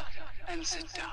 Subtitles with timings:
[0.00, 0.06] up
[0.48, 1.10] and sit down.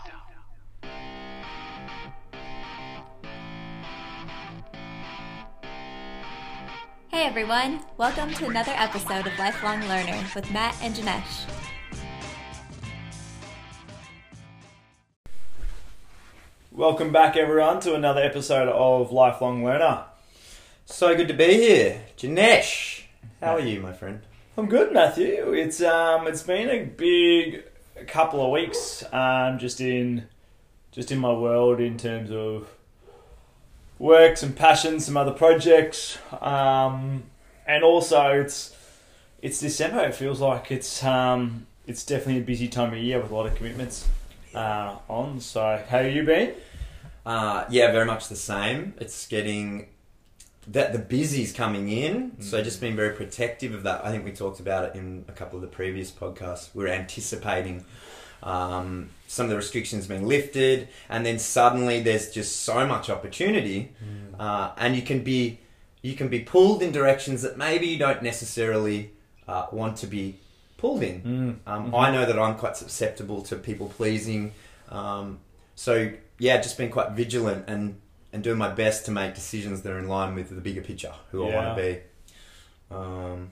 [7.10, 11.50] Hey everyone, welcome to another episode of Lifelong Learner with Matt and Janesh.
[16.72, 20.06] Welcome back, everyone, to another episode of Lifelong Learner.
[20.86, 23.04] So good to be here, Janesh.
[23.42, 24.22] How are you, my friend?
[24.56, 25.52] I'm good, Matthew.
[25.54, 27.64] It's um, it's been a big
[28.06, 30.28] couple of weeks, um, just in,
[30.92, 32.70] just in my world in terms of
[34.00, 37.24] work, some passion, some other projects, um,
[37.66, 38.76] and also it's
[39.42, 40.04] it's December.
[40.06, 43.46] It feels like it's um, it's definitely a busy time of year with a lot
[43.46, 44.08] of commitments
[44.54, 45.40] uh, on.
[45.40, 46.54] So, how you been?
[47.26, 48.94] Uh, yeah, very much the same.
[49.00, 49.88] It's getting
[50.68, 54.06] that the busy's coming in, so just being very protective of that.
[54.06, 56.70] I think we talked about it in a couple of the previous podcasts.
[56.74, 57.86] We're anticipating
[58.44, 63.94] um, some of the restrictions being lifted, and then suddenly there's just so much opportunity,
[64.40, 65.60] uh, and you can be
[66.02, 69.12] you can be pulled in directions that maybe you don't necessarily
[69.48, 70.38] uh, want to be
[70.78, 71.60] pulled in.
[71.66, 74.52] Um, I know that I'm quite susceptible to people pleasing.
[74.90, 75.40] Um,
[75.76, 78.00] so yeah, just being quite vigilant and
[78.38, 81.14] and doing my best to make decisions that are in line with the bigger picture,
[81.32, 82.96] who I want to be.
[82.96, 83.50] Um,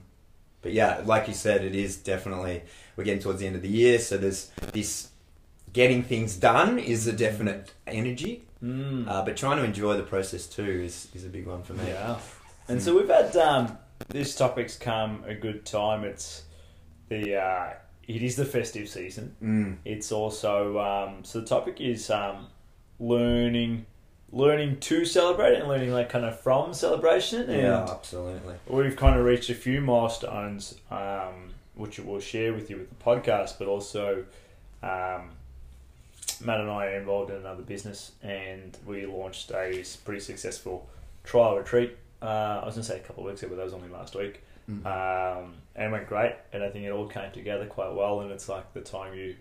[0.62, 2.62] but yeah, like you said, it is definitely
[2.96, 5.08] we're getting towards the end of the year, so there's this
[5.72, 9.06] getting things done is a definite energy, Mm.
[9.06, 11.88] uh, but trying to enjoy the process too is, is a big one for me.
[11.88, 12.16] Yeah.
[12.68, 13.76] And so we've had um,
[14.08, 16.04] this topic's come a good time.
[16.04, 16.44] It's
[17.08, 17.70] the uh,
[18.08, 19.36] it is the festive season.
[19.42, 19.76] Mm.
[19.84, 22.46] It's also um, so the topic is um,
[22.98, 23.84] learning
[24.36, 27.48] learning to celebrate and learning like kind of from celebration.
[27.48, 28.54] And Yeah, absolutely.
[28.68, 33.02] we've kind of reached a few milestones, um, which we'll share with you with the
[33.04, 34.24] podcast, but also
[34.82, 35.30] um,
[36.44, 40.86] Matt and I are involved in another business, and we launched a pretty successful
[41.24, 41.96] trial retreat.
[42.20, 43.88] Uh, I was going to say a couple of weeks ago, but that was only
[43.88, 44.84] last week, Mm.
[44.84, 46.34] um, and it went great.
[46.52, 48.20] And I think it all came together quite well.
[48.20, 49.36] And it's like the time you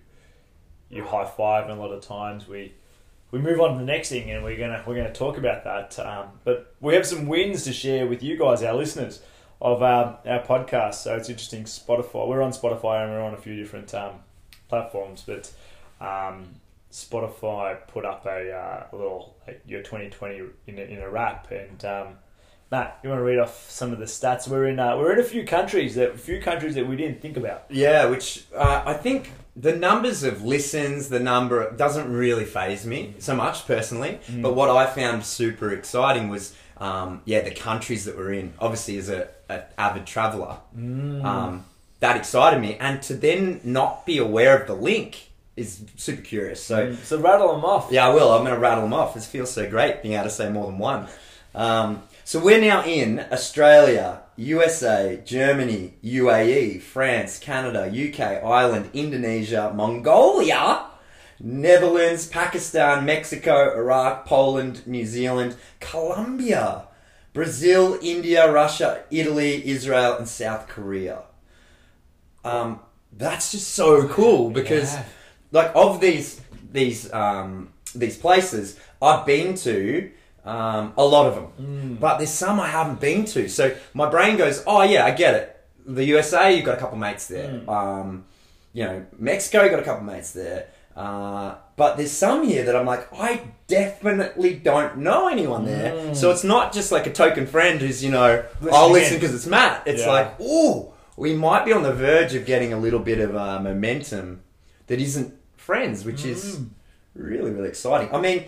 [0.89, 2.71] you high five, and a lot of times we
[3.31, 5.99] we move on to the next thing, and we're gonna we're gonna talk about that.
[5.99, 9.21] Um, but we have some wins to share with you guys, our listeners
[9.61, 10.95] of um, our podcast.
[10.95, 11.63] So it's interesting.
[11.63, 14.15] Spotify, we're on Spotify, and we're on a few different um,
[14.67, 15.51] platforms, but.
[16.01, 16.55] Um,
[16.91, 21.51] Spotify put up a, uh, a little like, your 2020 in a, in a wrap,
[21.51, 22.07] and um,
[22.71, 24.47] Matt, you want to read off some of the stats?
[24.47, 27.21] We're in uh, we're in a few countries that a few countries that we didn't
[27.21, 27.65] think about.
[27.69, 33.13] Yeah, which uh, I think the numbers of listens, the number doesn't really phase me
[33.19, 34.19] so much personally.
[34.27, 34.41] Mm.
[34.41, 38.53] But what I found super exciting was, um, yeah, the countries that we're in.
[38.59, 41.23] Obviously, as a, a avid traveller, Mm.
[41.23, 41.65] um,
[41.99, 46.61] that excited me, and to then not be aware of the link is super curious.
[46.63, 46.87] So.
[46.87, 46.97] Mm.
[47.05, 47.89] so rattle them off.
[47.91, 48.31] Yeah, I will.
[48.33, 49.15] I'm going to rattle them off.
[49.15, 51.07] It feels so great being able to say more than one.
[51.55, 60.87] Um, so we're now in Australia, USA, Germany, UAE, France, Canada, UK, Ireland, Indonesia, Mongolia,
[61.39, 66.87] Netherlands, Pakistan, Mexico, Iraq, Poland, New Zealand, Colombia,
[67.33, 71.23] Brazil, India, Russia, Italy, Israel, and South Korea.
[72.43, 72.79] Um,
[73.13, 75.03] that's just so cool because Yeah.
[75.51, 76.41] like of these
[76.71, 80.11] these um, these places I've been to
[80.45, 81.99] um, a lot of them, Mm.
[81.99, 83.47] but there's some I haven't been to.
[83.49, 85.51] So my brain goes, oh yeah, I get it.
[85.87, 87.49] The USA, you've got a couple mates there.
[87.49, 87.67] Mm.
[87.69, 88.25] Um,
[88.73, 90.67] you know, Mexico, you got a couple mates there.
[90.95, 95.91] Uh, but there's some here that I'm like, I definitely don't know anyone there.
[95.93, 96.15] Mm.
[96.15, 99.33] So it's not just like a token friend who's, you know, Listening I'll listen because
[99.35, 99.83] it's Matt.
[99.85, 100.11] It's Yeah.
[100.11, 103.59] like, ooh, we might be on the verge of getting a little bit of uh,
[103.59, 104.41] momentum
[104.87, 106.69] that isn't friends, which is Mm.
[107.15, 108.09] really, really exciting.
[108.13, 108.45] I mean,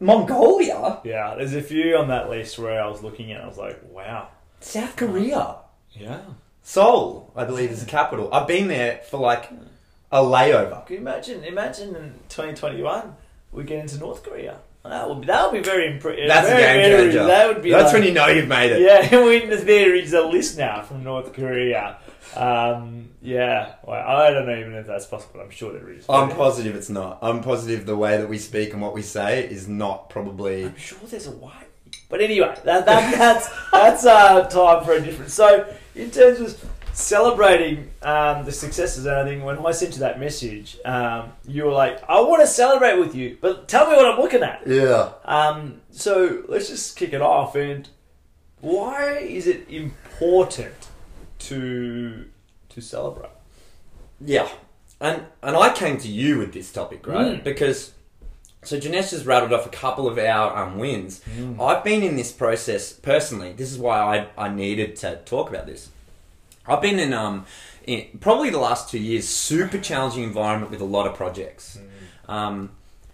[0.00, 3.42] Mongolia, Yeah, there's a few on that list where I was looking at.
[3.42, 4.28] I was like, wow.
[4.60, 5.56] South Korea,
[5.92, 6.20] Yeah.
[6.62, 8.32] Seoul, I believe is the capital.
[8.32, 9.50] I've been there for like
[10.12, 10.84] a layover.
[10.86, 11.42] Can you imagine?
[11.44, 13.14] Imagine in 2021
[13.52, 14.58] we get into North Korea.
[14.84, 16.28] That would be that would be very impressive.
[16.28, 17.24] That's a game changer.
[17.26, 17.70] That would be.
[17.70, 18.80] That's like- when you know you've made it.
[18.80, 21.98] Yeah, when there is a list now from North Korea.
[22.36, 25.40] Um, yeah, well, I don't know even if that's possible.
[25.40, 26.06] I'm sure there is.
[26.08, 27.18] I'm positive it's not.
[27.22, 30.66] I'm positive the way that we speak and what we say is not probably.
[30.66, 31.52] I'm sure there's a way.
[32.08, 35.30] But anyway, that, that that's that's uh, time for a different.
[35.30, 40.18] So in terms of celebrating um, the successes and everything, when I sent you that
[40.18, 44.06] message, um, you were like, "I want to celebrate with you, but tell me what
[44.06, 45.12] I'm looking at." Yeah.
[45.24, 47.54] Um, so let's just kick it off.
[47.56, 47.88] And
[48.60, 50.88] why is it important
[51.38, 52.26] to
[52.68, 53.30] to celebrate?
[54.20, 54.48] Yeah.
[55.00, 57.40] and and I came to you with this topic, right?
[57.40, 57.44] Mm.
[57.44, 57.92] Because
[58.62, 61.20] so Janesh has rattled off a couple of our um, wins.
[61.36, 61.60] Mm.
[61.60, 63.52] I've been in this process personally.
[63.52, 65.90] This is why I I needed to talk about this.
[66.66, 67.46] I've been in um
[67.86, 71.78] in probably the last two years super challenging environment with a lot of projects.
[72.28, 72.70] Um,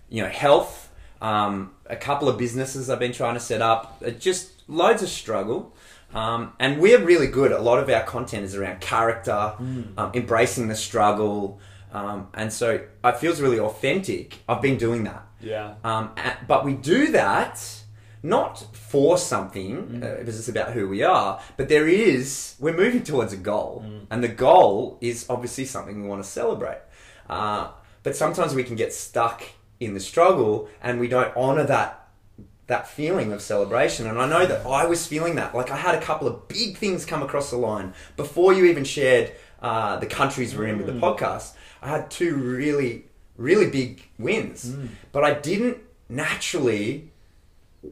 [0.08, 0.90] you know, health,
[1.22, 5.08] um, a couple of businesses I've been trying to set up, uh, just loads of
[5.08, 5.72] struggle.
[6.14, 7.50] Um, and we're really good.
[7.52, 9.54] A lot of our content is around character,
[9.98, 11.58] um, embracing the struggle,
[11.92, 14.38] um, and so it feels really authentic.
[14.48, 15.74] I've been doing that, Yeah.
[15.84, 17.60] um, a- but we do that
[18.22, 23.02] not for something uh, because it's about who we are, but there is we're moving
[23.02, 26.78] towards a goal, and the goal is obviously something we want to celebrate.
[27.28, 27.68] Uh,
[28.02, 29.42] but sometimes we can get stuck
[29.80, 32.03] in the struggle, and we don't honor that
[32.66, 34.06] that feeling of celebration.
[34.06, 35.54] And I know that I was feeling that.
[35.54, 38.84] Like I had a couple of big things come across the line before you even
[38.84, 41.54] shared uh, the countries we're in with the podcast.
[41.82, 43.04] I had two really,
[43.36, 44.74] really big wins,
[45.12, 45.78] but I didn't
[46.08, 47.10] naturally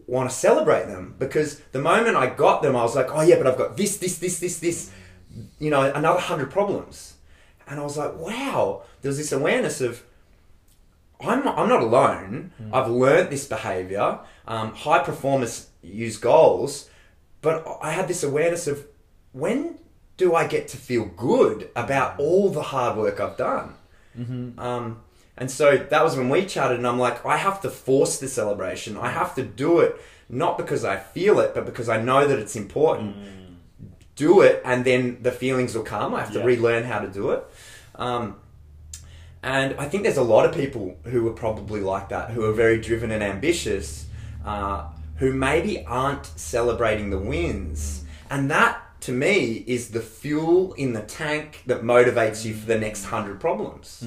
[0.06, 3.36] want to celebrate them because the moment I got them, I was like, oh yeah,
[3.36, 4.90] but I've got this, this, this, this, this,
[5.58, 7.14] you know, another hundred problems.
[7.66, 10.02] And I was like, wow, there was this awareness of,
[11.22, 12.52] I'm not, I'm not alone.
[12.72, 14.18] I've learned this behavior.
[14.46, 16.88] Um, high performers use goals,
[17.40, 18.86] but I had this awareness of
[19.32, 19.78] when
[20.16, 23.74] do I get to feel good about all the hard work I've done?
[24.58, 25.00] Um,
[25.38, 28.28] and so that was when we chatted, and I'm like, I have to force the
[28.28, 28.96] celebration.
[28.96, 29.96] I have to do it
[30.28, 33.16] not because I feel it, but because I know that it's important.
[34.16, 36.14] Do it, and then the feelings will come.
[36.14, 36.44] I have to Yeah.
[36.44, 37.42] relearn how to do it.
[37.96, 38.36] Um,
[39.42, 42.52] and I think there's a lot of people who are probably like that, who are
[42.52, 44.06] very driven and ambitious,
[44.44, 48.04] uh, who maybe aren't celebrating the wins.
[48.30, 52.78] And that, to me, is the fuel in the tank that motivates you for the
[52.78, 54.00] next hundred problems.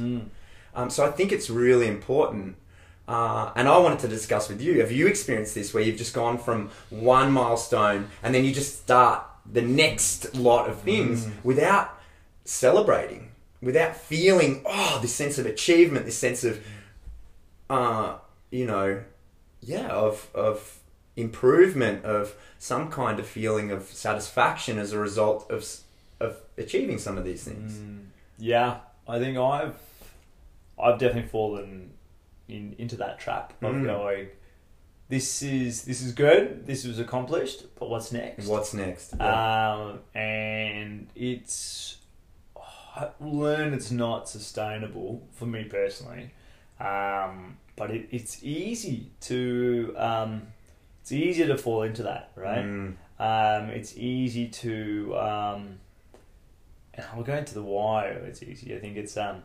[0.74, 2.56] Um, so I think it's really important.
[3.08, 6.16] Uh, and I wanted to discuss with you have you experienced this where you've just
[6.16, 12.00] gone from one milestone and then you just start the next lot of things without
[12.46, 13.30] celebrating,
[13.66, 16.64] without feeling, oh, this sense of achievement, this sense of,
[17.70, 18.16] uh,
[18.52, 19.04] you know,
[19.62, 20.80] yeah, of, of
[21.16, 25.66] improvement, of some kind of feeling of satisfaction as a result of,
[26.20, 27.80] of achieving some of these things.
[28.38, 28.78] Yeah,
[29.08, 29.76] I think I've
[30.78, 31.94] I've definitely fallen
[32.48, 33.86] in into that trap of Mm.
[33.86, 34.28] going.
[35.08, 36.66] This is this is good.
[36.68, 38.48] This was accomplished, but what's next?
[38.48, 39.20] What's next?
[39.22, 41.98] Um, and it's
[43.20, 46.32] learn it's not sustainable for me personally.
[46.80, 50.48] Um, but it, it's easy to um,
[51.02, 52.64] it's easier to fall into that, right?
[52.66, 52.96] Mm.
[53.18, 55.80] Um, it's easy to um,
[56.94, 58.76] and I'll go into the why it's easy.
[58.76, 59.44] I think it's um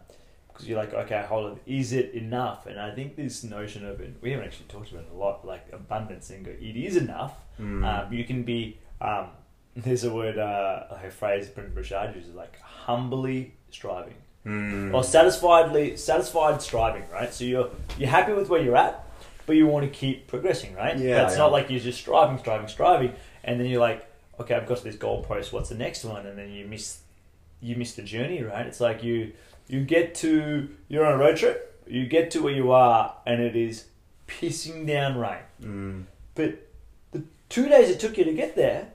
[0.49, 2.67] because you're like, okay, hold on, is it enough?
[2.67, 5.47] And I think this notion of it, we haven't actually talked about it a lot,
[5.47, 7.35] like abundance and go, it is enough.
[7.61, 7.85] Mm.
[7.85, 9.29] Um, you can be um,
[9.77, 14.15] there's a word, uh, like a phrase Brendon Burchard uses, like humbly striving
[14.47, 14.95] Mm.
[14.95, 17.33] or satisfiedly satisfied striving, right?
[17.35, 17.69] So you're
[17.99, 19.05] you're happy with where you're at,
[19.45, 20.97] but you want to keep progressing, right?
[20.97, 21.39] Yeah, It's yeah.
[21.41, 23.13] not like you're just striving, striving, striving,
[23.45, 24.07] and then you're like,
[24.41, 25.53] okay, I've got to this goalpost.
[25.53, 26.25] What's the next one?
[26.25, 27.01] And then you miss
[27.61, 28.65] you miss the journey, right?
[28.67, 29.33] It's like you
[29.69, 33.43] you get to you're on a road trip, you get to where you are, and
[33.43, 33.85] it is
[34.27, 35.43] pissing down rain.
[35.63, 36.05] Mm.
[36.35, 36.67] But
[37.13, 38.89] the two days it took you to get there,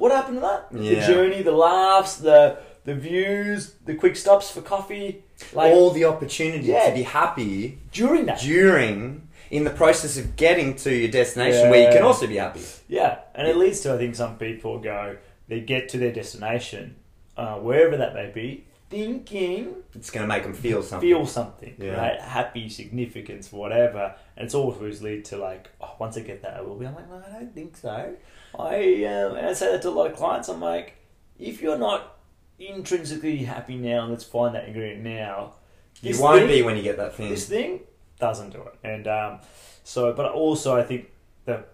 [0.00, 0.60] what happened to that?
[0.72, 6.04] The journey, the laughs, the the views, the quick stops for coffee, like all the
[6.06, 6.88] opportunity Yeah.
[6.88, 8.40] to be happy during that.
[8.40, 12.62] during in the process of getting to your destination where you can also be happy.
[12.88, 15.16] Yeah, and it leads to I think some people go
[15.48, 16.94] they get to their destination,
[17.36, 21.08] uh, wherever that may be, thinking It's going to make them feel something.
[21.08, 21.96] feel something, Yeah.
[22.00, 22.20] right?
[22.20, 26.60] Happy, significance, whatever, and it's always lead to like, oh, once I get that, I
[26.62, 26.86] will be.
[26.86, 28.14] I'm like, no, I don't think so.
[28.58, 30.48] I um, and I say that to a lot of clients.
[30.48, 30.96] I'm like,
[31.38, 32.18] if you're not
[32.58, 35.54] intrinsically happy now, let's find that ingredient now.
[36.02, 37.30] you won't thing- be when you get that thing.
[37.30, 37.80] this thing
[38.18, 38.74] doesn't do it.
[38.84, 39.38] And um,
[39.84, 41.10] so, but also I think
[41.46, 41.68] that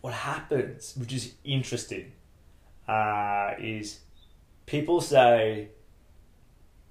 [0.00, 2.12] what happens, which is interesting,
[2.86, 4.00] uh, is
[4.66, 5.68] people say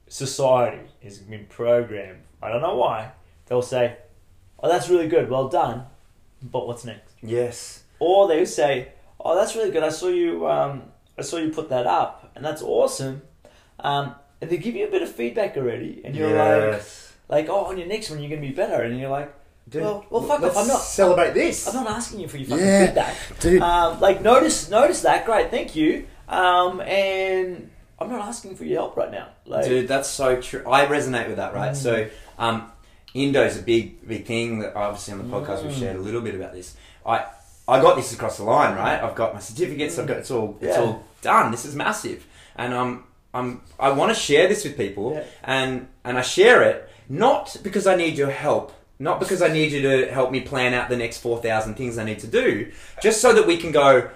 [0.07, 2.21] society has been programmed.
[2.41, 3.12] I don't know why.
[3.45, 3.97] They'll say,
[4.62, 5.85] "Oh, that's really good, well done,"
[6.41, 7.13] but what's next?
[7.21, 7.83] yes.
[7.97, 8.89] Or they say,
[9.25, 9.84] "Oh, that's really good.
[9.84, 10.48] I saw you.
[10.48, 10.84] Um,
[11.17, 13.22] I saw you put that up, and that's awesome."
[13.79, 17.13] Um, and they give you a bit of feedback already, and you're like, yes.
[17.27, 19.34] like, "Oh, on your next one, you're gonna be better," and you're like,
[19.67, 20.55] Dude, well, well, fuck off.
[20.58, 20.79] I'm not.
[20.82, 21.67] celebrate this.
[21.67, 23.62] I'm not asking you for your fucking Yeah, feedback, dude.
[23.63, 25.25] Um, like, notice, notice that.
[25.25, 26.05] Great, thank you.
[26.29, 29.29] Um, and I'm not asking for your help right now.
[29.48, 30.63] Like, Dude, that's so true.
[30.70, 31.75] I resonate with that, right?
[31.75, 32.72] So, um,
[33.15, 35.79] Indo's is a big, big thing that obviously on the podcast we've Mm.
[35.79, 36.75] shared a little bit about this.
[37.05, 37.25] I,
[37.67, 39.01] I got this across the line, right?
[39.01, 39.98] I've got my certificates.
[39.98, 40.84] I've got it's all, it's Yeah.
[40.84, 41.51] all done.
[41.51, 43.03] This is massive, and um,
[43.34, 45.24] I'm, I want to share this with people, Yeah.
[45.43, 48.72] and and I share it not because I need your help.
[48.98, 52.05] Not because I need you to help me plan out the next 4,000 things I
[52.05, 54.10] need to do, just so that we can go,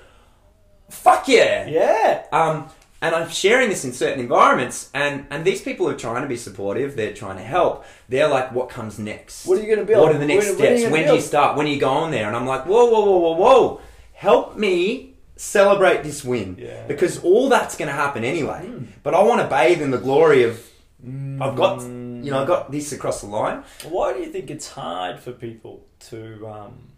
[0.89, 2.23] fuck yeah, yeah.
[2.31, 2.69] um,
[3.01, 6.35] and I'm sharing this in certain environments, and, and these people are trying to be
[6.37, 6.95] supportive.
[6.95, 7.85] They're trying to help.
[8.09, 9.45] They're like, "What comes next?
[9.45, 10.03] What are you gonna build?
[10.03, 10.81] What are the next When- when are you steps?
[10.83, 11.57] gonna When do you start?
[11.57, 13.81] When are you going there?" And I'm like, "Whoa, whoa, whoa, whoa, whoa!
[14.13, 16.85] Help me celebrate this win Yeah.
[16.87, 18.69] because all that's going to happen anyway.
[19.03, 20.59] But I want to bathe in the glory of
[21.01, 23.63] I've got you know I got this across the line.
[23.87, 26.89] Why do you think it's hard for people to um,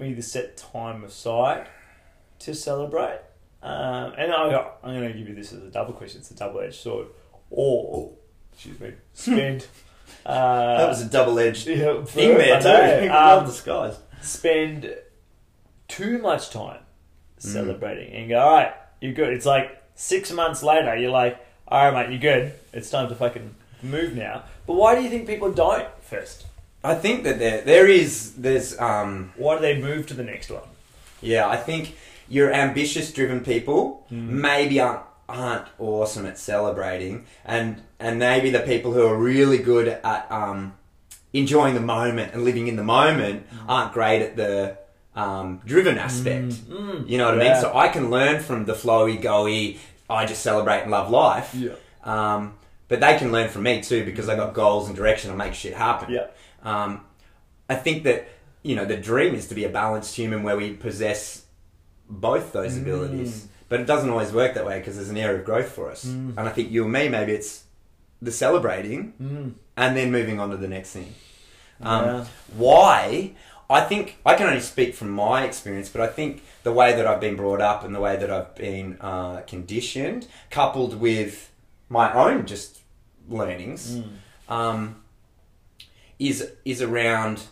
[0.00, 1.68] either set time aside
[2.40, 3.20] to celebrate?
[3.62, 6.20] Um, and I I'm going to give you this as a double question.
[6.20, 7.08] It's a double-edged sword,
[7.50, 8.12] or
[8.52, 9.66] excuse me, spend.
[10.24, 13.08] uh, That was a double edged yeah, thing there too.
[13.08, 13.98] Well Um, disguised.
[14.22, 14.94] spend
[15.88, 16.80] too much time
[17.38, 17.52] Mm.
[17.52, 19.30] celebrating and go, all right, you're good.
[19.34, 22.54] It's like six months later, you're like, all right, mate, you're good.
[22.72, 24.44] It's time to fucking move now.
[24.66, 26.46] But why do you think people don't first?
[26.82, 30.50] I think that there there is there's um Why do they move to the next
[30.50, 30.62] one?
[31.20, 31.94] Yeah, I think
[32.28, 38.92] your ambitious driven people maybe aren't aren't awesome at celebrating and and maybe the people
[38.92, 40.72] who are really good at um,
[41.32, 44.76] enjoying the moment and living in the moment aren't great at the
[45.14, 46.52] um, driven aspect.
[46.68, 47.08] Mm.
[47.08, 47.60] You know what I mean?
[47.60, 49.78] So I can learn from the flowy, goey,
[50.08, 51.54] I just celebrate and love life.
[51.54, 51.72] Yeah.
[52.04, 52.54] Um,
[52.88, 55.54] but they can learn from me too because I got goals and direction and make
[55.54, 56.12] shit happen.
[56.12, 56.26] Yeah.
[56.62, 57.00] Um,
[57.68, 58.28] I think that
[58.62, 61.45] you know the dream is to be a balanced human where we possess
[62.08, 62.82] both those Mm.
[62.82, 65.90] abilities, but it doesn't always work that way because there's an area of growth for
[65.90, 66.04] us.
[66.04, 66.36] Mm.
[66.38, 67.64] And I think you and me, maybe it's
[68.22, 69.52] the celebrating Mm.
[69.76, 71.14] and then moving on to the next thing.
[71.82, 72.24] Um, Yeah.
[72.56, 73.32] Why?
[73.68, 77.06] I think I can only speak from my experience, but I think the way that
[77.06, 81.50] I've been brought up and the way that I've been uh, conditioned, coupled with
[81.88, 82.78] my own just
[83.28, 84.04] learnings, Mm.
[84.48, 84.96] um,
[86.18, 87.42] is is around.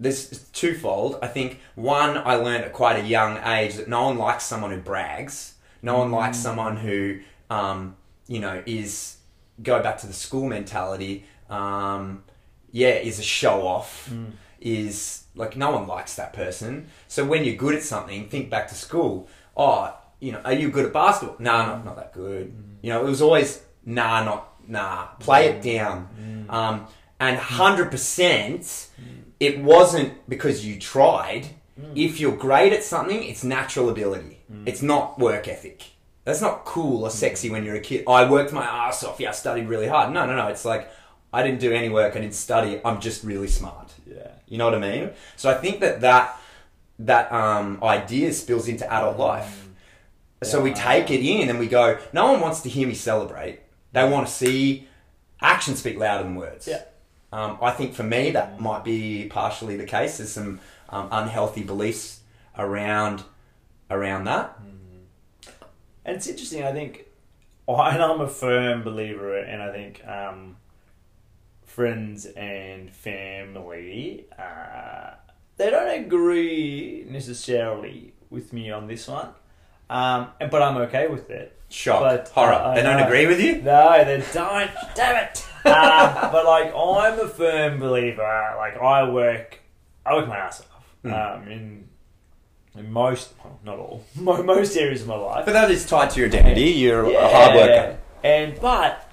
[0.00, 1.18] There's twofold.
[1.22, 4.70] I think one, I learned at quite a young age that no one likes someone
[4.70, 5.54] who brags.
[5.82, 9.16] No one likes someone who, um, you know, is
[9.62, 11.24] go back to the school mentality.
[11.50, 12.22] Um,
[12.70, 14.12] yeah, is a show off.
[14.60, 16.88] Is like no one likes that person.
[17.06, 19.28] So when you're good at something, think back to school.
[19.56, 21.36] Oh, you know, are you good at basketball?
[21.38, 22.52] Nah, not not that good.
[22.82, 25.06] You know, it was always nah, not nah.
[25.20, 26.08] Play it down.
[26.48, 26.86] Um,
[27.20, 28.88] and hundred percent,
[29.40, 31.48] it wasn't because you tried.
[31.80, 31.92] Mm.
[31.96, 34.40] If you're great at something, it's natural ability.
[34.52, 34.66] Mm.
[34.66, 35.84] It's not work ethic.
[36.24, 37.52] That's not cool or sexy mm.
[37.52, 38.04] when you're a kid.
[38.08, 39.20] I worked my ass off.
[39.20, 40.12] Yeah, I studied really hard.
[40.12, 40.48] No, no, no.
[40.48, 40.90] It's like
[41.32, 42.16] I didn't do any work.
[42.16, 42.80] I didn't study.
[42.84, 43.92] I'm just really smart.
[44.06, 44.32] Yeah.
[44.46, 45.10] You know what I mean?
[45.36, 46.40] So I think that that
[47.00, 49.68] that um, idea spills into adult life.
[50.42, 51.98] So we take it in and we go.
[52.12, 53.60] No one wants to hear me celebrate.
[53.92, 54.86] They want to see
[55.40, 56.68] actions speak louder than words.
[56.68, 56.82] Yeah.
[57.32, 60.18] Um, I think for me that might be partially the case.
[60.18, 62.20] There's some um, unhealthy beliefs
[62.56, 63.24] around
[63.90, 64.58] around that.
[66.04, 66.64] And it's interesting.
[66.64, 67.06] I think,
[67.66, 70.56] and I'm a firm believer, and I think um,
[71.64, 75.12] friends and family uh,
[75.58, 79.28] they don't agree necessarily with me on this one,
[79.90, 81.54] um, but I'm okay with it.
[81.70, 82.54] Shock, But, horror.
[82.54, 83.06] uh, they don't know.
[83.06, 83.60] agree with you.
[83.60, 84.70] No, they don't.
[84.94, 85.44] Damn it.
[85.66, 88.54] um, but like, I'm a firm believer.
[88.56, 89.58] Like, I work,
[90.06, 90.84] I work my ass off.
[91.04, 91.12] Mm.
[91.42, 91.88] Um, in
[92.74, 95.44] in most, well, not all, most areas of my life.
[95.44, 96.62] But that is tied to your identity.
[96.70, 97.98] You're a hard worker.
[98.24, 99.10] And but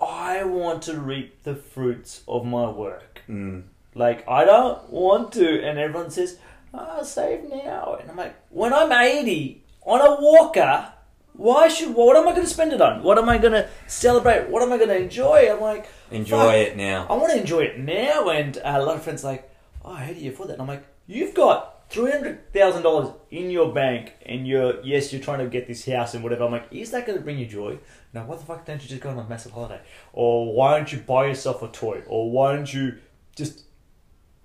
[0.00, 3.22] I want to reap the fruits of my work.
[3.28, 3.64] Mm.
[3.94, 6.38] Like I don't want to, and everyone says,
[6.72, 10.92] "Ah, save now," and I'm like, when I'm 80 on a walker,
[11.34, 11.94] why should?
[11.94, 13.02] What am I going to spend it on?
[13.02, 14.48] What am I going to celebrate?
[14.48, 15.50] What am I going to enjoy?
[15.50, 17.06] I'm like, Enjoy fuck, it now.
[17.08, 18.28] I want to enjoy it now.
[18.28, 19.50] And uh, a lot of friends are like,
[19.84, 20.54] oh, how do you afford that?
[20.54, 25.12] And I'm like, you've got three hundred thousand dollars in your bank, and you're yes,
[25.12, 26.44] you're trying to get this house and whatever.
[26.44, 27.78] I'm like, is that going to bring you joy?
[28.12, 29.80] Now, what the fuck don't you just go on a massive holiday?
[30.12, 32.02] Or why don't you buy yourself a toy?
[32.06, 32.98] Or why don't you
[33.36, 33.64] just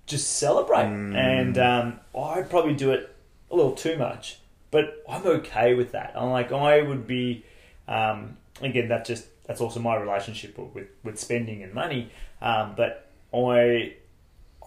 [0.06, 0.84] just celebrate?
[0.86, 1.14] Mm.
[1.16, 3.14] And um, I'd probably do it
[3.50, 4.40] a little too much,
[4.70, 6.12] but I'm okay with that.
[6.16, 7.44] I'm like, I would be.
[7.86, 12.10] Um, again, that just that's also my relationship with with spending and money.
[12.40, 13.94] Um, but I,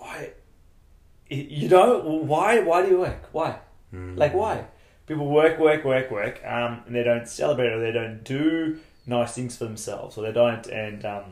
[0.02, 0.30] I,
[1.30, 3.30] you know, why why do you work?
[3.32, 3.60] Why?
[3.94, 4.18] Mm.
[4.18, 4.66] Like why?
[5.08, 9.34] People work, work, work, work, um, and they don't celebrate or they don't do nice
[9.34, 11.24] things for themselves, or they don't, and um,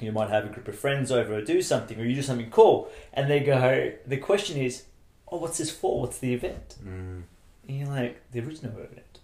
[0.00, 2.50] you might have a group of friends over or do something, or you do something
[2.50, 3.92] cool, and they go.
[4.06, 4.84] The question is,
[5.28, 6.00] "Oh, what's this for?
[6.00, 7.22] What's the event?" Mm.
[7.70, 9.20] And you're like, "There is no event."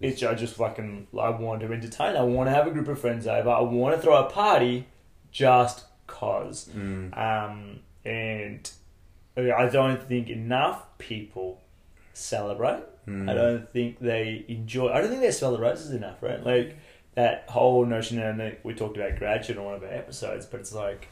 [0.00, 2.16] It's I just fucking I want to entertain.
[2.16, 3.48] I want to have a group of friends over.
[3.48, 4.88] I want to throw a party,
[5.30, 6.68] just cause.
[6.76, 7.16] Mm.
[7.16, 8.68] Um, and
[9.36, 11.62] I don't think enough people
[12.12, 12.82] celebrate.
[13.06, 13.30] Mm.
[13.30, 14.90] I don't think they enjoy.
[14.90, 16.44] I don't think they smell the roses enough, right?
[16.44, 16.76] Like
[17.14, 20.74] that whole notion, and we talked about gratitude in one of our episodes, but it's
[20.74, 21.06] like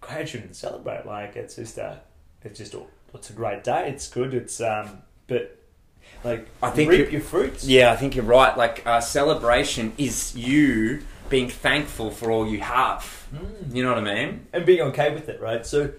[0.00, 1.06] gratitude and celebrate.
[1.06, 2.00] Like it's just a,
[2.42, 2.82] it's just a,
[3.14, 3.88] it's a great day.
[3.88, 4.34] It's good.
[4.34, 5.61] It's um, but
[6.24, 7.64] like I think reap your fruits.
[7.64, 8.56] Yeah, I think you're right.
[8.56, 13.26] Like uh, celebration is you being thankful for all you have.
[13.34, 13.74] Mm.
[13.74, 14.46] You know what I mean?
[14.52, 15.64] and being okay with it, right?
[15.66, 15.92] So,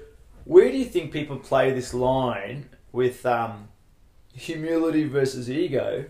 [0.45, 3.67] where do you think people play this line with um,
[4.33, 6.05] humility versus ego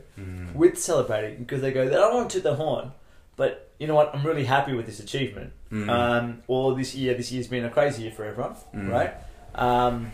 [0.53, 1.39] with celebrating?
[1.39, 2.91] Because they go, they don't want to the horn,
[3.35, 4.13] but you know what?
[4.13, 5.53] I'm really happy with this achievement.
[5.71, 5.89] Mm.
[5.89, 8.89] Um, or this year, this year's been a crazy year for everyone, Mm.
[8.91, 9.13] right?
[9.55, 10.11] Um,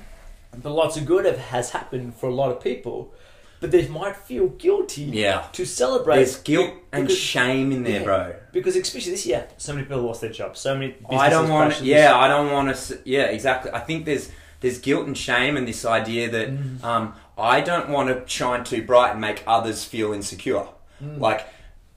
[0.62, 3.14] but lots of good have, has happened for a lot of people,
[3.60, 5.44] but they might feel guilty Yeah.
[5.54, 6.16] to celebrate.
[6.18, 8.04] There's guilt and because- shame in there, Yeah.
[8.06, 8.36] bro.
[8.52, 10.60] Because especially this year, so many people lost their jobs.
[10.60, 10.96] So many.
[11.10, 11.72] I don't want.
[11.72, 13.00] crashed Yeah, I don't want to.
[13.06, 13.72] Yeah, exactly.
[13.72, 14.30] I think there's
[14.62, 16.84] there's guilt and shame and this idea that Mm.
[16.84, 20.66] um, I don't want to shine too bright and make others feel insecure.
[21.02, 21.18] Mm.
[21.22, 21.48] Like,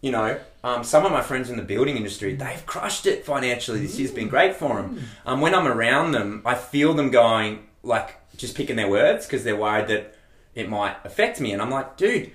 [0.01, 3.81] you know, um, some of my friends in the building industry, they've crushed it financially.
[3.81, 5.01] This year's been great for them.
[5.27, 9.43] Um, when I'm around them, I feel them going like just picking their words because
[9.43, 10.15] they're worried that
[10.55, 12.31] it might affect me, and I'm like, dude.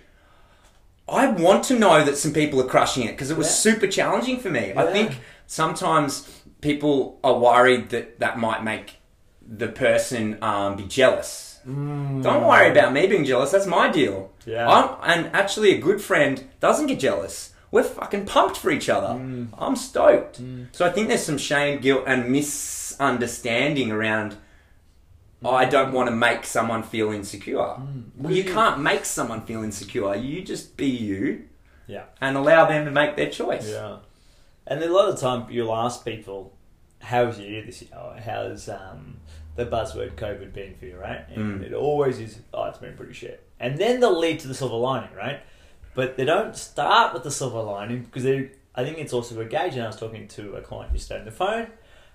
[1.10, 3.54] I want to know that some people are crushing it because it was Yeah.
[3.54, 4.74] super challenging for me.
[4.76, 6.28] I think sometimes
[6.60, 8.96] people are worried that that might make
[9.42, 11.60] the person um, be jealous.
[11.66, 12.22] Mm.
[12.24, 13.52] Don't worry about me being jealous.
[13.52, 14.32] That's my deal.
[14.46, 14.68] Yeah.
[14.70, 17.54] I'm, and actually, a good friend doesn't get jealous.
[17.72, 19.14] We're fucking pumped for each other.
[19.18, 19.48] Mm.
[19.58, 20.42] I'm stoked.
[20.44, 20.68] Mm.
[20.74, 24.36] So I think there's some shame, guilt, and misunderstanding around.
[25.46, 27.76] I don't want to make someone feel insecure.
[28.18, 30.16] Well, you can't make someone feel insecure.
[30.16, 31.46] You just be you
[31.88, 32.04] Yeah.
[32.20, 33.70] and allow them to make their choice.
[33.70, 33.98] Yeah.
[34.66, 36.54] And a lot of the time you'll ask people,
[37.02, 37.92] how's your year this year?
[38.26, 39.18] How's um,
[39.56, 41.24] the buzzword COVID been for you, right?
[41.30, 41.66] And Mm.
[41.68, 43.44] it always is, oh, it's been pretty shit.
[43.60, 45.40] And then they'll lead to the silver lining, right?
[45.94, 49.46] But they don't start with the silver lining because they, I think it's also a
[49.46, 49.74] gauge.
[49.76, 51.68] And I was talking to a client yesterday on the phone,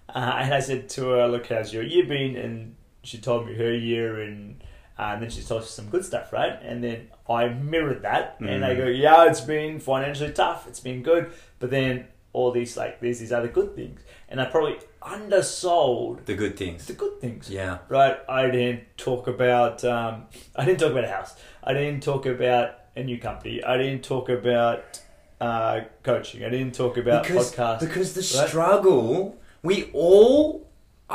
[0.09, 2.37] uh, and I said to her, look, how's your year been?
[2.37, 4.63] And she told me her year and
[4.99, 6.59] uh, and then she told us some good stuff, right?
[6.63, 8.79] And then I mirrored that, and I Mm.
[8.79, 10.67] go, "Yeah, it's been financially tough.
[10.69, 14.45] It's been good, but then all these like there's these other good things." And I
[14.47, 16.87] probably undersold The good things.
[16.87, 17.79] the good things, Yeah.
[17.89, 18.19] right?
[18.29, 21.35] I didn't talk about um, I didn't talk about a house.
[21.65, 23.63] I didn't talk about a new company.
[23.65, 25.01] I didn't talk about
[25.41, 26.45] uh, coaching.
[26.45, 27.81] I didn't talk about because, podcasts.
[27.81, 28.49] Because the right?
[28.49, 30.69] struggle, we all,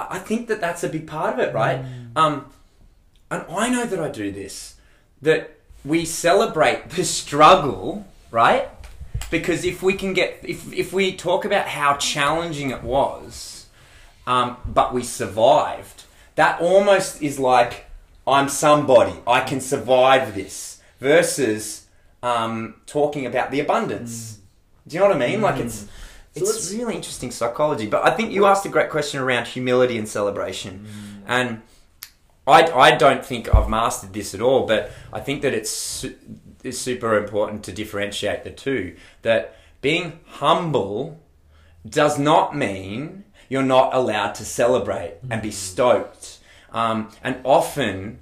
[0.09, 1.83] I think that that's a big part of it, right?
[1.83, 2.17] Mm.
[2.17, 2.45] Um,
[3.31, 4.75] and I know that I do this,
[5.21, 8.69] that we celebrate the struggle, right?
[9.29, 13.67] Because if we can get, if, if we talk about how challenging it was,
[14.25, 16.03] um, but we survived,
[16.35, 17.85] that almost is like,
[18.25, 21.87] I'm somebody, I can survive this, versus
[22.23, 24.39] um, talking about the abundance.
[24.87, 25.41] Do you know what I mean?
[25.41, 25.87] Like it's So
[26.41, 27.87] it's really interesting psychology.
[27.87, 31.23] But I think you asked a great question around humility and celebration, mm.
[31.27, 31.61] and
[32.45, 34.65] I, I don't think I've mastered this at all.
[34.65, 36.05] But I think that it's
[36.63, 38.95] is super important to differentiate the two.
[39.21, 41.19] That being humble
[41.87, 45.53] does not mean you're not allowed to celebrate and be mm.
[45.53, 46.39] stoked.
[46.71, 48.19] Um, and often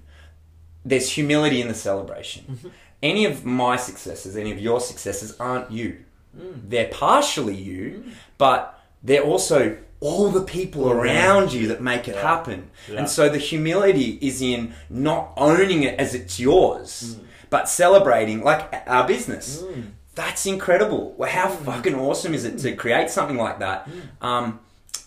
[0.83, 2.45] there's humility in the celebration.
[2.49, 2.67] Mm-hmm.
[3.01, 6.04] Any of my successes, any of your successes aren't you.
[6.67, 8.03] They're partially you,
[8.37, 12.21] but they're also all the people around you that make it Yeah.
[12.21, 12.69] happen.
[12.91, 12.99] Yeah.
[12.99, 17.17] And so the humility is in not owning it as it's yours,
[17.49, 19.63] but celebrating like our business.
[20.15, 21.13] That's incredible.
[21.17, 23.87] Well, how fucking awesome is it to create something like that?
[24.21, 24.59] Um,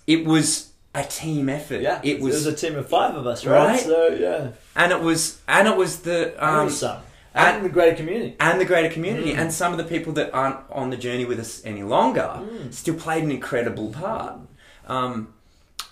[0.07, 1.81] it was a team effort.
[1.83, 3.69] yeah, it was, a team of five of us, right?
[3.69, 3.81] Right?
[3.81, 6.99] So yeah, and it was, and it was the um, um, some
[7.39, 8.37] and, and- the greater community.
[8.41, 9.39] and the greater community, Mm.
[9.39, 12.73] and some of the people that aren't on the journey with us any longer mm.
[12.73, 14.35] still played an incredible part.
[14.87, 15.35] Um,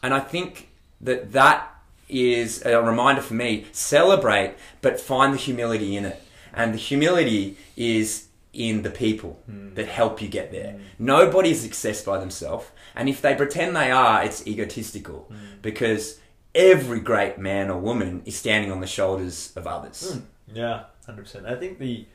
[0.02, 0.68] and I think
[1.00, 1.72] that that
[2.08, 6.22] is a reminder for me: celebrate, but find the humility in it.
[6.54, 9.74] And the humility is in the people mm.
[9.74, 10.72] that help you get there.
[10.74, 10.80] Mm.
[10.98, 15.30] Nobody is success by themselves, and if they pretend they are, it's egotistical
[15.60, 16.18] because
[16.54, 20.18] every great man or woman is standing on the shoulders of others.
[20.54, 21.46] Yeah, hundred percent.
[21.46, 22.06] I think the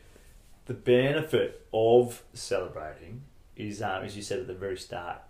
[0.65, 3.23] the benefit of celebrating
[3.55, 5.21] is, um, as you said at the very start,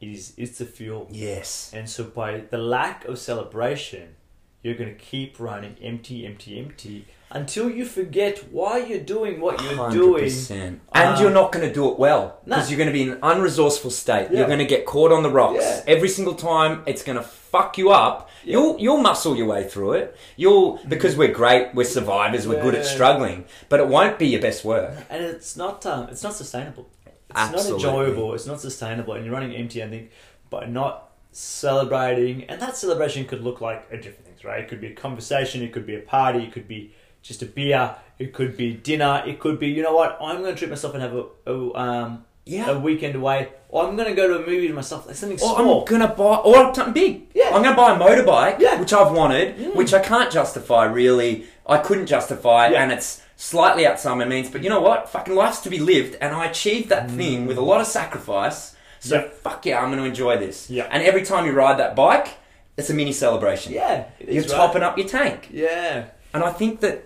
[0.00, 1.08] is it's the fuel.
[1.10, 1.70] Yes.
[1.72, 4.16] And so by the lack of celebration,
[4.62, 9.60] you're going to keep running empty, empty, empty until you forget why you're doing what
[9.62, 10.24] you're doing.
[10.24, 10.50] 100%.
[10.60, 13.10] And Um, you're not going to do it well because you're going to be in
[13.10, 14.28] an unresourceful state.
[14.30, 14.38] Yeah.
[14.38, 15.82] You're going to get caught on the rocks Yeah.
[15.94, 16.82] every single time.
[16.86, 18.30] It's going to fuck you up.
[18.44, 20.16] You'll you'll muscle your way through it.
[20.36, 24.40] You'll because we're great, we're survivors, we're good at struggling, but it won't be your
[24.40, 24.92] best work.
[25.10, 26.86] and it's not um, it's not sustainable.
[27.06, 27.70] It's Absolutely.
[27.70, 28.34] not enjoyable.
[28.34, 29.82] It's not sustainable, and you're running empty.
[29.82, 30.10] I think
[30.50, 34.60] by not celebrating, and that celebration could look like a different things, right?
[34.60, 35.62] It could be a conversation.
[35.62, 36.40] It could be a party.
[36.44, 36.92] It could be
[37.24, 37.96] just a beer.
[38.20, 39.24] It could be dinner.
[39.26, 40.16] It could be you know what?
[40.20, 42.70] I'm going to treat myself and have a, a um Yeah.
[42.70, 45.06] a weekend away, or I'm going to go to a movie to myself.
[45.08, 45.80] Like something Or small.
[45.80, 47.12] I'm gonna buy, or something big.
[47.34, 47.50] Yeah.
[47.52, 48.78] I'm gonna buy a motorbike, Yeah.
[48.78, 51.46] which I've wanted, which I can't justify really.
[51.66, 52.82] I couldn't justify, Yeah.
[52.82, 54.48] and it's slightly outside my means.
[54.50, 55.08] But you know what?
[55.08, 58.76] Fucking life's to be lived, and I achieved that thing with a lot of sacrifice.
[59.00, 59.22] So Mm.
[59.22, 59.28] Yeah.
[59.42, 60.70] fuck yeah, I'm gonna enjoy this.
[60.70, 60.86] Yeah.
[60.92, 62.28] And every time you ride that bike,
[62.76, 63.72] it's a mini celebration.
[63.72, 64.50] yeah, You're right?
[64.50, 66.04] topping up your tank, Yeah.
[66.34, 66.96] and I think that.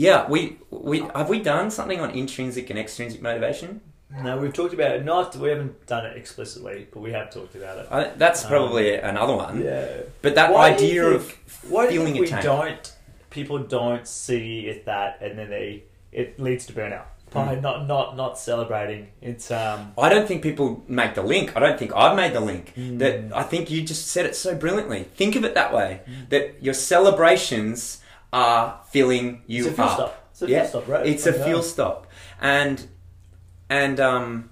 [0.00, 3.82] Yeah, we we have we done something on intrinsic and extrinsic motivation.
[4.24, 5.04] No, we've talked about it.
[5.04, 7.86] Not we haven't done it explicitly, but we have talked about it.
[7.90, 9.56] I, that's probably another one.
[9.58, 9.86] Um, Yeah.
[10.22, 12.92] But that Why do idea of think- why do you feeling a we don't
[13.28, 17.60] people don't see it that and then they it leads to burnout by Hmm.
[17.60, 21.46] not not not celebrating it's um I don't think people make the link.
[21.56, 22.64] I don't think I've made the link.
[22.76, 22.98] Mm.
[23.02, 25.02] That I think you just said it so brilliantly.
[25.20, 25.90] Think of it that way.
[26.08, 26.28] Mm.
[26.32, 27.99] That your celebrations
[28.32, 29.94] are filling you It's a fuel up.
[29.94, 30.28] stop.
[30.32, 31.06] It's a yeah, fuel stop, right?
[31.06, 32.06] It's a fuel stop,
[32.40, 32.86] and
[33.68, 34.50] and um,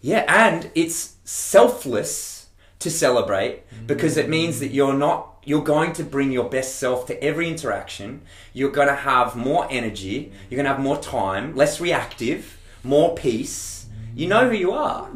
[0.00, 2.46] yeah, and it's selfless
[2.78, 5.32] to celebrate because it means that you're not.
[5.44, 8.22] You're going to bring your best self to every interaction.
[8.52, 10.32] You're going to have more energy.
[10.50, 13.86] You're going to have more time, less reactive, more peace.
[14.16, 15.08] You know who you are.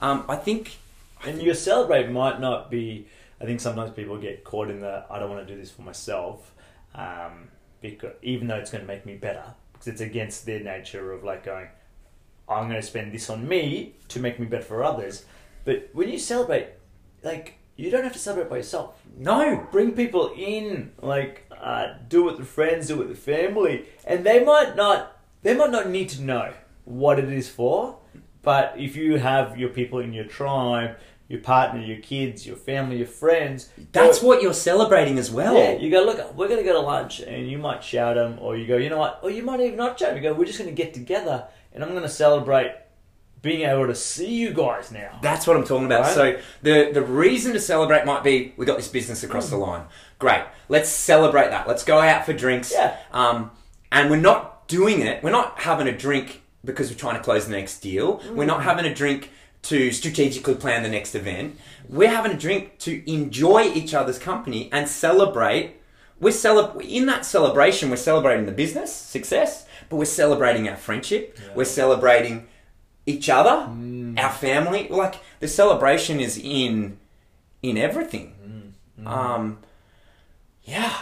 [0.00, 0.76] Um, I think
[1.26, 3.06] and your celebrate might not be
[3.40, 5.82] I think sometimes people get caught in the I don't want to do this for
[5.82, 6.54] myself
[6.96, 7.48] um
[7.80, 11.24] because even though it's going to make me better because it's against their nature of
[11.24, 11.68] like going
[12.48, 15.24] I'm going to spend this on me to make me better for others
[15.64, 16.68] but when you celebrate
[17.22, 19.66] like you don't have to celebrate by yourself no.
[19.70, 23.84] bring people in like uh, do it with the friends do it with the family
[24.04, 26.52] and they might not they might not need to know
[26.84, 27.98] what it is for
[28.42, 30.96] but if you have your people in your tribe
[31.28, 35.54] your partner your kids your family your friends That's go- what you're celebrating as well.
[35.54, 38.38] yeah you go look we're going to go to lunch and you might shout them
[38.40, 40.16] or you go you know what or you might even not shout 'em.
[40.16, 42.72] you go we're just going to get together and i'm going to celebrate
[43.42, 46.00] being able to see you guys now That's what I'm talking about.
[46.02, 46.14] Right.
[46.14, 49.84] So the the reason to celebrate might be we got this business across the line.
[50.18, 50.42] Great.
[50.68, 51.68] Let's celebrate that.
[51.68, 52.72] Let's go out for drinks.
[52.72, 52.96] Yeah.
[53.12, 53.52] Um,
[53.92, 55.22] and we're not doing it.
[55.22, 58.20] We're not having a drink because we're trying to close the next deal.
[58.32, 59.30] We're not having a drink
[59.66, 61.58] to strategically plan the next event.
[61.88, 65.76] We're having a drink to enjoy each other's company and celebrate.
[66.20, 67.90] We're cele- in that celebration.
[67.90, 71.38] We're celebrating the business success, but we're celebrating our friendship.
[71.54, 72.46] We're celebrating
[73.06, 74.18] each other, mm.
[74.18, 74.88] our family.
[74.88, 76.98] Like the celebration is in
[77.62, 78.34] in everything.
[78.98, 79.04] Mm.
[79.04, 79.06] Mm.
[79.08, 79.58] Um,
[80.62, 80.96] yeah,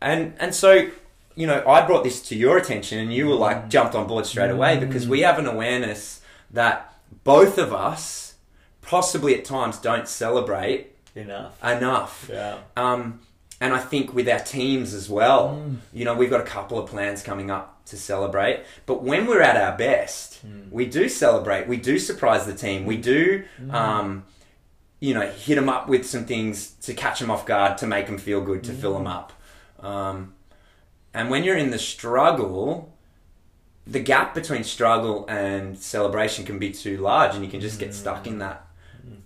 [0.00, 0.90] and and so
[1.36, 4.24] you know, I brought this to your attention, and you were like jumped on board
[4.26, 6.20] straight away because we have an awareness
[6.52, 6.93] that
[7.24, 8.34] both of us
[8.82, 12.28] possibly at times don't celebrate enough enough.
[12.32, 13.20] yeah Um,
[13.60, 15.62] and I think with our teams as well,
[15.92, 18.64] you know, we've got a couple of plans coming up to celebrate.
[18.84, 20.40] But when we're at our best,
[20.70, 21.66] we do celebrate.
[21.68, 22.84] We do surprise the team.
[22.84, 24.24] We do, um,
[25.00, 28.06] you know, hit them up with some things to catch them off guard, to make
[28.06, 29.32] them feel good, to fill them up.
[29.80, 30.34] Um,
[31.14, 32.93] and when you're in the struggle,
[33.86, 37.94] the gap between struggle and celebration can be too large, and you can just get
[37.94, 38.66] stuck in that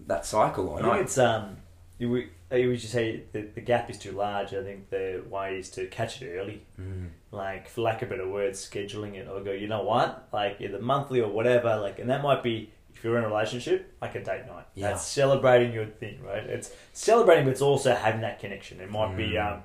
[0.07, 0.77] that cycle.
[0.77, 1.59] I think it's um,
[1.99, 4.55] you would you would just say the, the gap is too large.
[4.55, 7.09] I think the way is to catch it early, Mm.
[7.31, 9.53] like for lack of a better words, scheduling it or go.
[9.53, 10.29] You know what?
[10.33, 11.77] Like either monthly or whatever.
[11.77, 14.65] Like, and that might be if you're in a relationship, like a date night.
[14.75, 14.89] Yeah.
[14.89, 16.43] That's celebrating your thing, right?
[16.43, 18.81] It's celebrating, but it's also having that connection.
[18.81, 19.53] It might be Mm.
[19.57, 19.63] um,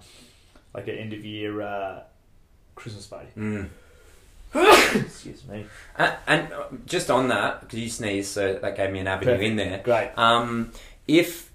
[0.76, 2.04] like an end of year uh,
[2.76, 3.30] Christmas party.
[3.38, 3.70] Mm.
[4.54, 5.66] Excuse me.
[5.98, 9.32] And, and uh, just on that, because you sneezed, so that gave me an avenue
[9.32, 9.50] Perfect.
[9.50, 9.82] in there.
[9.84, 10.12] Great.
[10.18, 10.72] Um,
[11.08, 11.52] if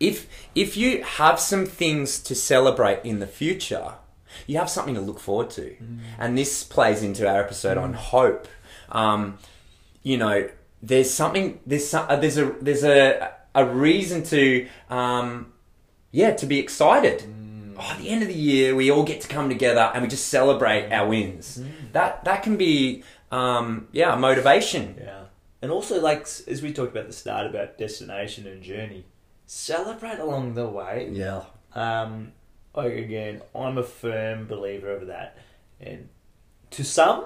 [0.00, 3.94] if if you have some things to celebrate in the future,
[4.46, 5.76] you have something to look forward to,
[6.18, 8.46] and this plays into our episode on hope.
[8.90, 9.38] Um,
[10.02, 10.48] you know,
[10.82, 15.52] there's something there's some, uh, there's a there's a a reason to um,
[16.12, 17.24] yeah to be excited.
[17.78, 20.08] Oh, at the end of the year, we all get to come together and we
[20.08, 21.62] just celebrate our wins.
[21.92, 24.96] That that can be um, yeah motivation.
[24.98, 25.24] Yeah.
[25.62, 29.04] and also like as we talked about at the start about destination and journey,
[29.46, 31.08] celebrate along the way.
[31.12, 31.42] Yeah.
[31.74, 32.32] Um,
[32.74, 35.38] like again, I'm a firm believer of that,
[35.80, 36.08] and
[36.70, 37.24] to some,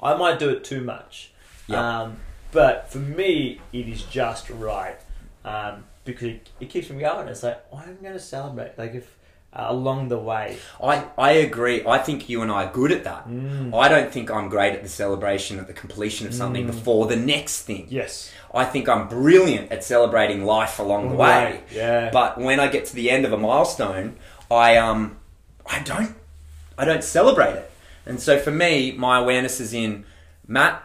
[0.00, 1.32] I might do it too much.
[1.66, 2.02] Yeah.
[2.02, 2.16] Um,
[2.52, 4.98] but for me, it is just right
[5.44, 7.28] um, because it, it keeps me going.
[7.28, 8.76] It's like I'm going to celebrate.
[8.76, 9.16] Like if
[9.52, 11.84] uh, along the way, I, I agree.
[11.84, 13.28] I think you and I are good at that.
[13.28, 13.74] Mm.
[13.76, 17.16] I don't think I'm great at the celebration, at the completion of something before the
[17.16, 17.86] next thing.
[17.90, 21.62] yes, I think I'm brilliant at celebrating life along the way.
[21.72, 22.10] Yeah.
[22.12, 24.16] But when I get to the end of a milestone,
[24.50, 25.18] I um
[25.66, 26.14] I don't
[26.76, 27.70] I don't celebrate it.
[28.06, 30.04] And so for me, my awareness is in
[30.46, 30.82] Matt,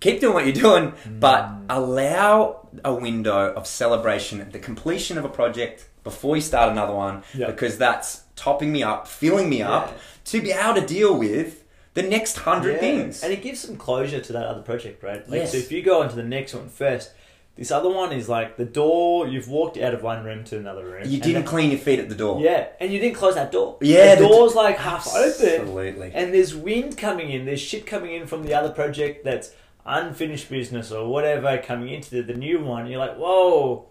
[0.00, 5.24] keep doing what you're doing, but allow a window of celebration at the completion of
[5.24, 7.46] a project before you start another one Yeah.
[7.46, 9.70] because that's topping me up, filling me Yeah.
[9.72, 12.78] up to be able to deal with the next hundred Yeah.
[12.80, 13.22] things.
[13.22, 15.28] and it gives some closure to that other project, right?
[15.28, 15.52] Like, Yes.
[15.52, 17.10] so if you go into the next one first,
[17.56, 19.26] this other one is like the door.
[19.26, 21.02] You've walked out of one room to another room.
[21.04, 22.40] you didn't that- clean your feet at the door.
[22.40, 23.76] Yeah, and you didn't close that door.
[23.82, 26.12] Yeah, the the door's like half open, Absolutely.
[26.14, 27.44] and there's wind coming in.
[27.44, 29.50] There's shit coming in from the other project that's
[29.84, 32.86] unfinished business or whatever coming into the, the new one.
[32.86, 33.86] You're like, whoa,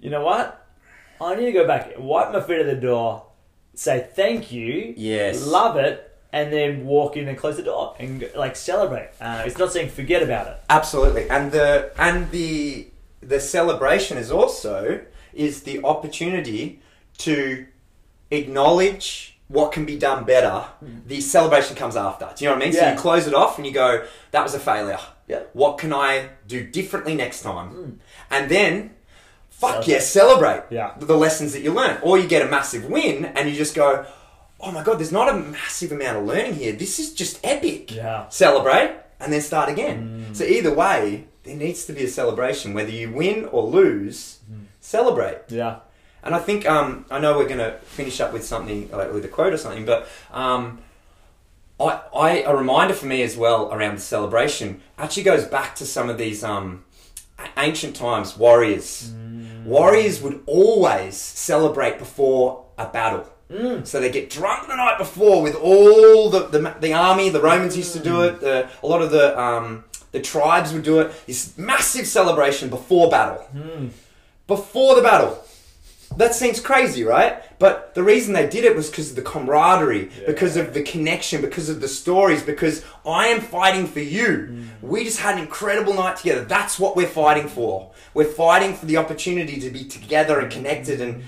[0.00, 0.61] you know what?
[1.22, 3.26] I need to go back, wipe my feet at the door,
[3.74, 5.46] say thank you, Yes.
[5.46, 9.10] love it, and then walk in and close the door and like celebrate.
[9.20, 10.56] Uh, it's not saying forget about it.
[10.70, 12.88] Absolutely, and the and the
[13.20, 15.00] the celebration is also
[15.34, 16.80] is the opportunity
[17.18, 17.66] to
[18.30, 20.64] acknowledge what can be done better.
[21.06, 22.28] The celebration comes after.
[22.34, 22.72] Do you know what I mean?
[22.72, 22.92] So Yeah.
[22.94, 24.98] you close it off and you go, "That was a failure.
[25.28, 25.40] Yeah.
[25.52, 28.94] What can I do differently next time?" And then.
[29.62, 30.92] Fuck yes, celebrate Yeah.
[30.98, 31.98] the lessons that you learn.
[32.02, 34.04] Or you get a massive win and you just go,
[34.60, 36.72] oh my god, there's not a massive amount of learning here.
[36.72, 38.28] This is just epic Yeah.
[38.28, 40.26] celebrate, and then start again.
[40.32, 44.38] So either way, there needs to be a celebration, whether you win or lose.
[44.80, 45.76] Celebrate, Yeah.
[46.24, 49.24] and I think um, I know we're going to finish up with something like with
[49.24, 50.80] a quote or something, but um,
[51.80, 55.86] I, I a reminder for me as well around the celebration actually goes back to
[55.86, 56.84] some of these um,
[57.56, 59.12] ancient times warriors.
[59.64, 63.28] Warriors would always celebrate before a battle.
[63.50, 63.86] Mm.
[63.86, 67.28] So they get drunk the night before with all the, the, the army.
[67.28, 68.28] The Romans used to do mm.
[68.28, 68.40] it.
[68.40, 71.26] The, a lot of the um, the tribes would do it.
[71.26, 73.46] This massive celebration before battle.
[73.54, 73.90] Mm.
[74.46, 75.44] Before the battle.
[76.16, 77.42] That seems crazy, right?
[77.58, 81.40] But the reason they did it was because of the camaraderie, because of the connection,
[81.40, 84.26] because of the stories, because I am fighting for you.
[84.50, 84.68] Mm.
[84.82, 86.44] We just had an incredible night together.
[86.44, 87.92] That's what we're fighting for.
[88.14, 91.24] We're fighting for the opportunity to be together and connected and mm.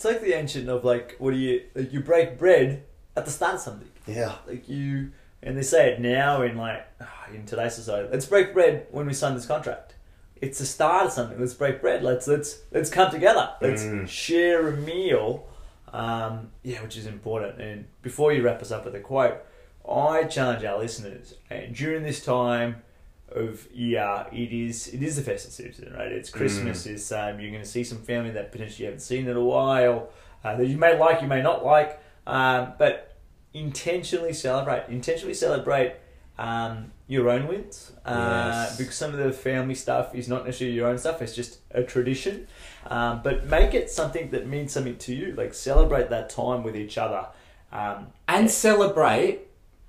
[0.00, 1.92] It's like the ancient of like, what do you like?
[1.92, 3.90] You break bread at the start of something.
[4.06, 4.36] yeah.
[4.46, 8.08] Like you, and they say it now in like ah, in today's society.
[8.10, 9.96] Let's break bread when we sign this contract.
[10.40, 11.38] It's the start of something.
[11.38, 12.02] Let's break bread.
[12.02, 13.50] Let's let's let's come together.
[13.60, 14.08] Let's Mm.
[14.08, 15.46] share a meal.
[15.92, 17.60] Um, yeah, which is important.
[17.60, 19.38] And before you wrap us up with a quote,
[19.88, 21.34] I challenge our listeners.
[21.50, 22.82] And during this time
[23.30, 26.10] of year, it is it is the festive season, right?
[26.12, 26.86] It's Christmas.
[26.86, 29.44] Is um, you're going to see some family that potentially you haven't seen in a
[29.44, 30.10] while
[30.44, 33.18] uh, that you may like, you may not like, um, but
[33.52, 34.84] intentionally celebrate.
[34.88, 35.94] Intentionally celebrate
[36.40, 38.78] um, your own wins uh, Yes.
[38.78, 41.20] because some of the family stuff is not necessarily your own stuff.
[41.22, 42.46] It's just a tradition,
[42.86, 45.34] um, but make it something that means something to you.
[45.34, 47.26] Like celebrate that time with each other.
[47.72, 49.34] Um, And celebrate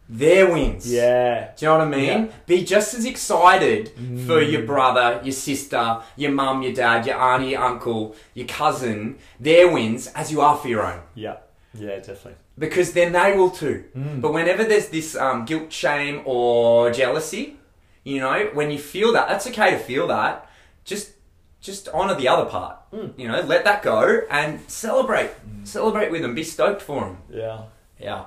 [0.09, 0.91] their wins.
[0.91, 2.25] yeah, Do you know what I mean?
[2.25, 2.31] Yeah.
[2.45, 3.91] Be just as excited
[4.27, 9.17] for your brother, your sister, your mum, your dad, your auntie, your uncle, your cousin,
[9.39, 10.99] their wins as you are for your own.
[11.15, 11.37] yeah,
[11.73, 12.33] yeah, definitely.
[12.61, 13.83] Because then they will too.
[13.97, 14.21] Mm.
[14.21, 17.57] But whenever there's this um, guilt, shame, or jealousy,
[18.03, 20.47] you know, when you feel that, that's okay to feel that.
[20.85, 21.13] Just
[21.59, 22.77] just honor the other part.
[22.91, 23.17] Mm.
[23.17, 25.31] You know, let that go and celebrate.
[25.63, 26.35] Celebrate with them.
[26.35, 27.17] Be stoked for them.
[27.31, 27.63] Yeah.
[27.99, 28.25] Yeah.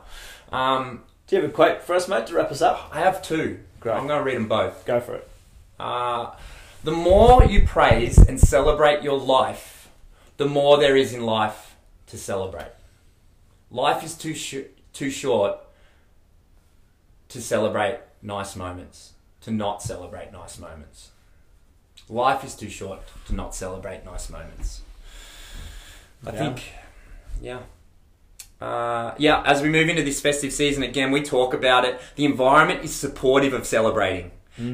[0.52, 2.90] Um, Do you have a quote for us, mate, to wrap us up?
[2.92, 3.60] I have two.
[3.80, 3.94] Great.
[3.94, 4.84] I'm going to read them both.
[4.84, 5.28] Go for it.
[5.78, 6.32] Uh,
[6.82, 9.88] the more you praise and celebrate your life,
[10.36, 11.76] the more there is in life
[12.08, 12.72] to celebrate.
[13.74, 15.58] Life is too sh- too short
[17.28, 21.10] to celebrate nice moments, to not celebrate nice moments.
[22.08, 24.82] Life is too short to not celebrate nice moments.
[26.24, 26.38] I Yeah.
[26.38, 26.62] think,
[27.42, 27.58] yeah.
[28.60, 32.00] Uh, yeah, as we move into this festive season, again, we talk about it.
[32.14, 34.30] The environment is supportive of celebrating.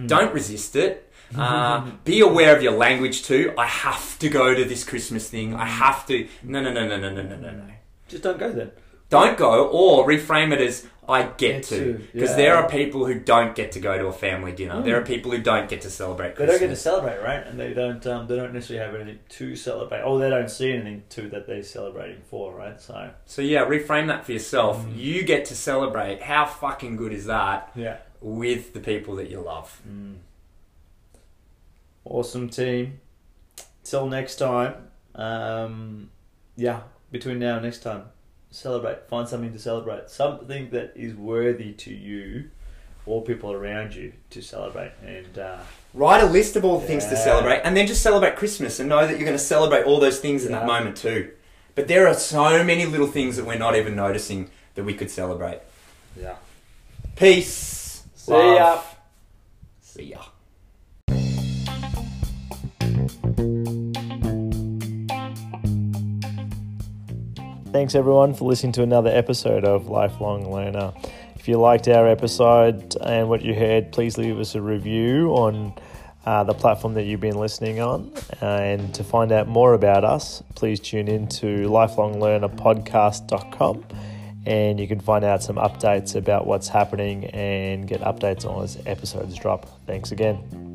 [0.06, 1.10] Don't resist it.
[1.36, 3.54] Uh, be aware of your language too.
[3.56, 5.54] I have to go to this Christmas thing.
[5.54, 6.28] I have to.
[6.42, 7.64] No, no, no, no, no, no, no, no, no.
[8.08, 8.70] Just don't go then.
[9.10, 12.06] Don't go, or reframe it as I get, Get to.
[12.12, 12.36] Because yeah.
[12.36, 14.76] there are people who don't get to go to a family dinner.
[14.76, 14.84] Mm.
[14.84, 17.44] There are people who don't get to celebrate They don't get to celebrate, right?
[17.44, 18.06] And they don't.
[18.06, 20.02] Um, they don't necessarily have anything to celebrate.
[20.02, 22.80] Oh, they don't see anything to that they're celebrating for, right?
[22.80, 24.86] So So yeah, reframe that for yourself.
[24.86, 24.96] Mm.
[24.96, 26.22] You get to celebrate.
[26.22, 27.96] How fucking good is that yeah.
[28.20, 29.82] with the people that you love?
[29.88, 30.18] Mm.
[32.04, 33.00] Awesome team.
[33.82, 34.74] Till next time.
[35.16, 36.10] Um,
[36.56, 38.04] yeah, between now and next time,
[38.50, 39.08] celebrate.
[39.08, 40.10] Find something to celebrate.
[40.10, 42.50] Something that is worthy to you
[43.06, 44.92] or people around you to celebrate.
[45.04, 45.58] And uh,
[45.94, 48.88] Write a list of all the things to celebrate, and then just celebrate Christmas, and
[48.88, 50.60] know that you're going to celebrate all those things in Yeah.
[50.60, 51.30] that moment too.
[51.74, 55.10] But there are so many little things that we're not even noticing that we could
[55.10, 55.60] celebrate.
[56.20, 56.36] yeah.
[57.16, 58.04] Peace.
[58.14, 58.80] See ya.
[59.80, 60.18] See ya.
[67.72, 70.92] Thanks everyone for listening to another episode of Lifelong Learner.
[71.36, 75.74] If you liked our episode and what you heard, please leave us a review on
[76.26, 78.12] uh, the platform that you've been listening on.
[78.40, 83.84] And to find out more about us, please tune in to lifelonglearnerpodcast.com
[84.46, 88.82] and you can find out some updates about what's happening and get updates on as
[88.84, 89.68] episodes drop.
[89.86, 90.69] Thanks again.